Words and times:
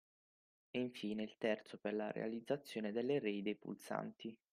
E 0.71 0.79
infine 0.79 1.21
il 1.21 1.35
terzo 1.37 1.77
per 1.77 1.93
la 1.93 2.09
realizzazione 2.09 2.91
dell’array 2.91 3.43
dei 3.43 3.53
pulsanti. 3.55 4.35